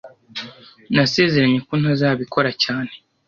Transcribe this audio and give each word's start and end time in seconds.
Nasezeranye 0.93 1.59
ko 1.67 1.73
ntazabikora 1.81 2.51
cyane 2.63 2.91